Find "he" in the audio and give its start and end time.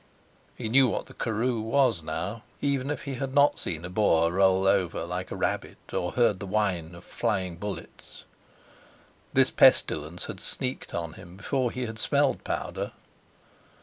0.55-0.67, 3.03-3.13, 11.69-11.85